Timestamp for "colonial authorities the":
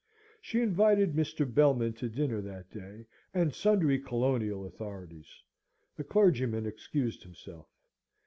3.99-6.03